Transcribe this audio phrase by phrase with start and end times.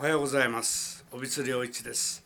[0.00, 1.04] おはようございます。
[1.12, 2.24] 尾光良一です。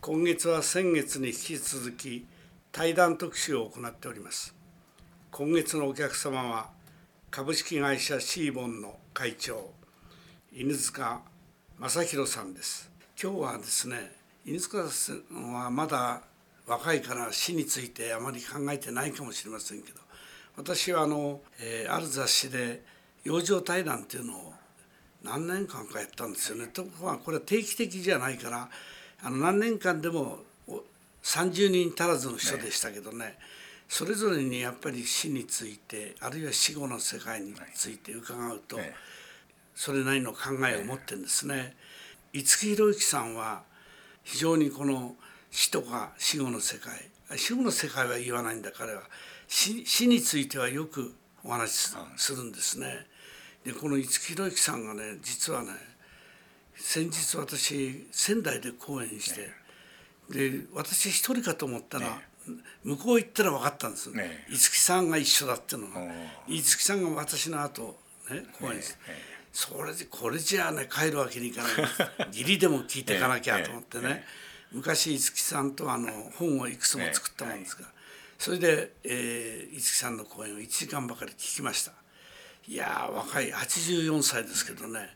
[0.00, 2.26] 今月は先月に引き続き
[2.72, 4.54] 対談特集を行っております。
[5.30, 6.70] 今月のお客様は
[7.30, 9.70] 株式会社シーボンの会長
[10.50, 11.20] 犬塚
[11.78, 12.90] 正弘さんです。
[13.22, 14.10] 今日はですね
[14.46, 16.22] 犬塚さんはまだ
[16.66, 20.00] 若いから死についてあまり考えてないかもしれませんけど
[20.56, 22.82] 私はあの、えー、ある雑誌で
[23.24, 24.54] 養生対談っていうのを
[25.24, 26.68] 何年間かやったんですよね。
[26.68, 28.68] とこはこれは定期的じゃないから
[29.22, 30.38] あの何年間でも
[31.22, 33.38] 30人足らずの人でしたけどね、ね、
[33.88, 38.94] それぞれにやっぱり死についてあるいは死後の世界について伺うと、ね、
[39.74, 40.38] それなりの考
[40.70, 41.74] えを持ってるんですね。
[42.34, 43.62] 五木ひろゆきさんは
[44.22, 45.16] 非常にこの
[45.50, 46.92] 死とか死後の世界
[47.36, 49.02] 死後の世界は言わないんだ彼は
[49.48, 53.06] 死死についてはよくお話しするんですね。
[53.64, 55.70] でこの五木ひろゆきさんがね実はね
[56.76, 59.50] 先日私仙台で講演して、
[60.30, 62.18] で私一人かと思ったら、
[62.82, 66.00] 向こう行ったら分かったんです、ね、五木さんが一緒だっていうのが
[66.48, 67.96] 五木さんが私の後
[68.30, 68.94] ね講演して、
[69.52, 71.72] それでこれじゃあね帰るわけにいかない。
[72.32, 74.24] 義理でも聞いていかなきゃ と思ってね、
[74.72, 77.86] 昔五木さんとあの本をいくつも作ったもんですが、
[78.38, 81.92] それで、えー、五木さんの講演を1時間ばかり聞きました。
[82.66, 85.08] いや若い84歳ですけどね。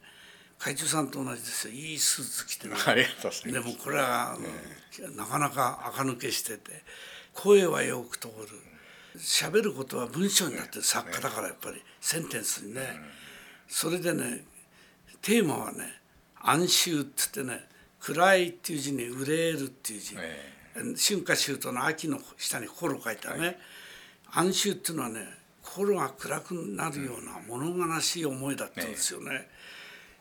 [0.59, 1.75] 会長さんと同じですよ。
[1.75, 2.75] いいスーツ着てね
[3.53, 6.83] でもこれは、ね、なかなか垢抜けしてて
[7.33, 8.35] 声はよく通る。
[9.19, 10.83] 喋ることは文章になってる。
[10.83, 11.83] 作家だからやっぱり。
[12.01, 12.83] センテンスにね。
[13.69, 14.45] それでね
[15.23, 16.01] テーマはね
[16.41, 17.69] 「暗秋」っつってね
[18.01, 23.59] 「暗い」っていう字に「憂える」っていう字、春夏秋冬の秋の下に心書いたね、
[24.31, 25.38] 暗秋っていうのはね
[25.69, 29.31] 心が暗くなるような物悲しい思いだったんですよね。
[29.31, 29.49] ね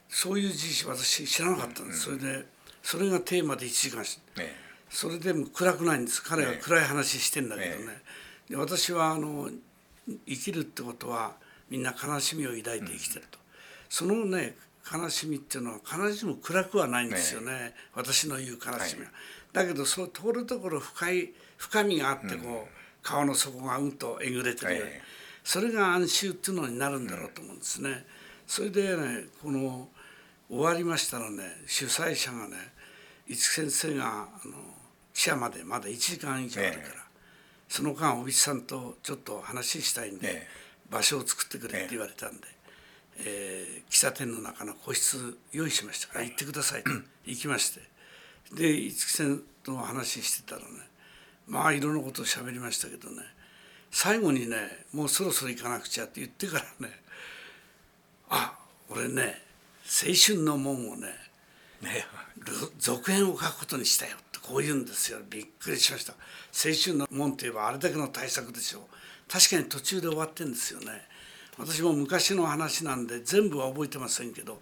[0.10, 2.46] そういう事実私知らなかったんです、うん、それで
[2.84, 4.56] それがテーマで1時間し、ね、
[4.90, 6.22] それでも暗くないんです。
[6.24, 8.02] 彼は暗い話してんだけどね、ね、
[8.50, 9.50] で私はあの
[10.26, 11.36] 生きるってことは
[11.70, 13.44] みんな悲しみを抱いて生きてると、うん、
[13.90, 14.56] そのね
[14.90, 17.74] 悲しみっていうのは必ずしも暗くはないんですよね。
[17.94, 18.80] 私の言う悲しみは。
[18.80, 18.96] はい、
[19.54, 22.64] だけどそうところどころ深い深みがあってこう、うん、
[23.02, 24.84] 川の底がうんとえぐれてる、はい
[25.48, 28.06] それが暗衆っていうのになるんだろうと思うんですね。
[28.46, 29.88] それでねこの
[30.50, 32.58] 終わりましたらね主催者がね
[33.30, 34.56] 五木先生があの
[35.14, 36.86] 記者までまだ1時間以上あるから、
[37.70, 40.46] その間尾木さんとちょっと話したいんで、
[40.90, 42.48] 場所を作ってくれって言われたんで、
[43.20, 46.92] えー、喫茶店の中の個室用意しましたから行ってくださいと
[47.24, 47.80] 行きまして。
[48.54, 50.68] で五木先生と話してたらね
[51.48, 53.24] まあいろんなことを喋りましたけどね
[53.92, 54.58] 最後にね
[54.94, 56.94] もうそろそろ行かなくちゃって言ってからね
[58.30, 58.58] あ
[58.90, 59.42] 俺ね
[59.86, 61.08] 青春の門をね
[61.82, 62.06] ね。
[62.80, 65.20] 続編を書くことにしたよってこう言うんですよ。
[65.30, 66.14] びっくりしました。
[66.14, 68.82] 青春の門といえばあれだけの対策でしょう。
[69.32, 70.88] 確かに途中で終わってんですよね。
[71.58, 74.62] 私も昔の話なんで全部は覚えてませんけど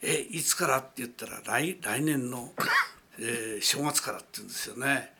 [0.00, 2.52] えいつからって言ったら来来年の、
[3.18, 5.12] えー、正月からって言うんですよね。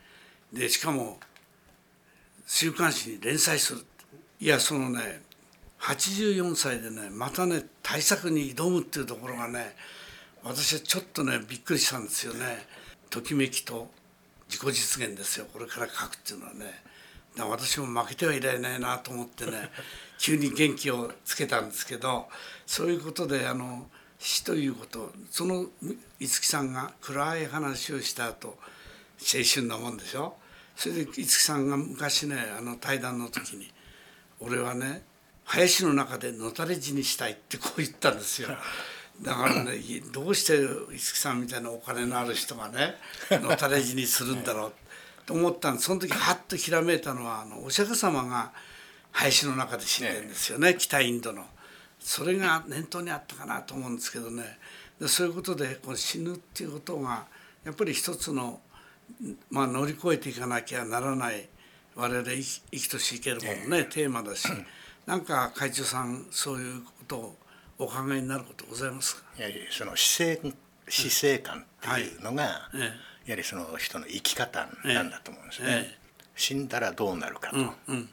[0.53, 1.21] でしかも
[2.53, 3.87] 週刊誌に連載する。
[4.41, 5.23] いやそのね
[5.79, 9.77] 84歳でねまたね対策に挑むっていうところがね
[10.43, 12.67] 私はちょっとねびっくりしたんですよね。
[13.09, 13.89] ときめきと
[14.49, 15.47] 自己実現ですよ。
[15.53, 16.83] これから書くっていうのはね。
[17.37, 19.71] だから私も負けてはいられないなと思ってね
[20.19, 22.29] 急に元気をつけたんですけど
[22.67, 25.67] そういうことであの死ということその
[26.19, 28.59] 五木さんが暗い話をした後
[29.21, 30.37] 青春なもんでしょ。
[30.81, 33.71] それで五木さんが昔ねあの対談の時に
[34.41, 35.03] 「俺はね
[35.45, 38.49] 林の中でのたれ死にしたい」ってこう言ったんですよ。
[39.21, 39.79] だからね
[40.11, 42.97] どうして五木さんみたいなお金のある人がね
[43.31, 44.73] のたれ死にするんだろう
[45.27, 48.51] と思ったんでその時ハッとひらめいたのはあのお釈迦様が
[49.13, 51.47] 林の中で死んでるんですよね北インドの。
[51.99, 54.59] それが念頭にあったかなと思うんですけどね
[54.99, 57.27] でそういうことでこの死ぬっていうことが
[57.65, 58.63] やっぱり一つの
[59.51, 61.49] まあ、乗り越えていかなきゃならない
[61.97, 64.49] 我々生き生きとし生けるものね、テーマだし
[65.07, 67.37] なんか会長さんそういうことを
[67.79, 69.23] お考えになることございますか？
[69.39, 70.53] やはりその死生
[70.89, 75.69] 死生観っていうのが、はい、やはりその人の生き方なんだと思うんですね。
[75.69, 75.99] ええ、
[76.37, 78.09] 死んだらどうなるかと、うんうん、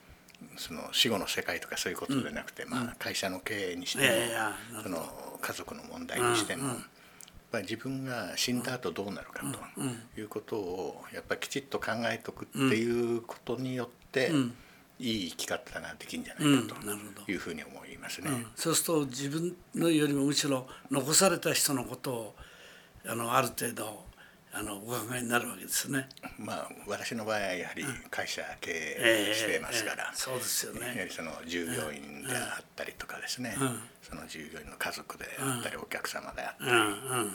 [0.57, 4.03] その死後の世界とかそういうことでなくて、うん、まあ、会社の経営にして
[4.75, 6.75] も、その家族の問題にしても、
[7.51, 9.43] ぱり自分が死んだ後どうなるか
[10.15, 14.31] ということをやっぱりきちっと考えとくっていうことによって、
[14.99, 16.75] いい生き方ができるんじゃないか
[17.25, 18.29] というふうに思いますね。
[18.55, 22.35] そうすると自分のよりもむしろ残された人のことを
[23.05, 24.06] あのある程度
[24.53, 26.07] あのお考えになるわけですね。
[26.39, 30.81] まあ私の場合はやはり会社経営してますから、えーえー、そうですよね。
[30.81, 36.77] やはりその従業員であったりとかですね、うん、その従業員の家族であったり、お客様であったり、うん。
[36.77, 37.31] うん、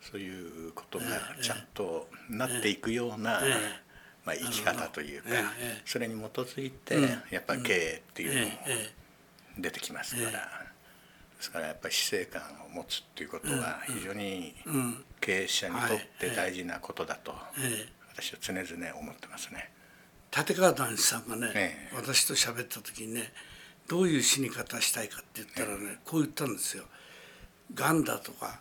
[0.00, 1.04] そういうことが
[1.42, 3.40] ちゃんとなっていくような、
[4.24, 5.28] まあ、生き方というか、
[5.84, 6.96] それに基づいて
[7.30, 8.52] やっぱり経営っていうのも
[9.58, 10.57] 出てきますから。
[11.38, 14.54] ですからやっぱり死生観を持つっていうことは非常に
[15.20, 17.32] 経営者にとって大事なことだと
[18.12, 19.70] 私は常々思ってますね。
[20.36, 23.32] 立川談志さんがね、ええ、私と喋った時にね
[23.88, 26.84] どういう死に方したいかって言ったらね、え、こう言ったんですよ。
[27.72, 28.60] がんだとか、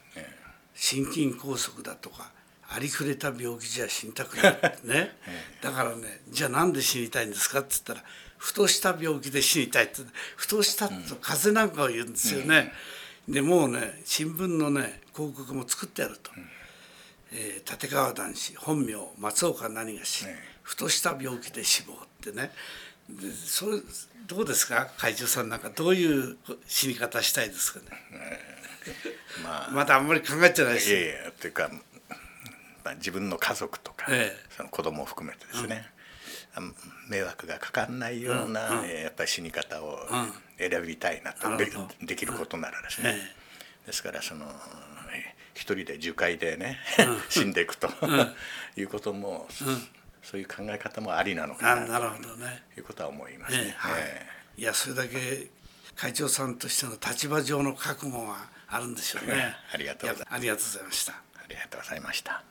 [0.74, 2.32] 心筋梗塞だとか
[2.70, 4.78] ありふれた病気じゃ死にたくない。
[4.84, 5.18] ね、
[5.62, 8.04] だからねじゃあなんで死にたいんですかって言ったら
[8.38, 10.02] ふとした病気で死にたいって
[10.36, 12.74] ふとしたと風邪なんかを言うんですよね。
[13.28, 16.32] でもうね新聞のね広告も作ってやると、
[17.32, 20.26] えー、立川談志本名松岡何がし、
[20.64, 22.52] ふとした病気で死亡ってね。
[23.10, 23.80] でそれ
[24.28, 24.90] どうですか？
[24.98, 26.38] 会長さんなんかどういう
[26.68, 27.86] 死に方したいですかね？
[29.44, 30.90] まあ、 まだあんまり考えてないです。
[30.90, 31.72] いやいやというか、
[32.88, 35.86] まあ、自分の家族とか、ええ、その子供を含めてですね、
[37.10, 40.00] 迷惑がかかんないような、うんやっぱり死に方を
[40.58, 41.68] 選びたいなと、で
[42.02, 43.18] できることならですね、
[43.86, 44.46] ですからその
[45.54, 46.80] 一人で樹海でね、
[47.28, 47.90] 死んでいくと
[48.78, 49.50] いうことも、
[50.24, 52.64] そういう考え方もありなのかななるほどね。
[52.78, 53.76] いうことは思いますね。
[53.78, 54.62] はい。
[54.62, 55.48] いやそれだけ
[55.98, 59.58] 会長さんとしての立場上の覚悟があるんでしょうね。
[59.74, 60.36] ありがとうございました。
[60.36, 61.14] ありがとうございました。
[61.14, 61.18] あ
[61.50, 62.48] りがとうございました。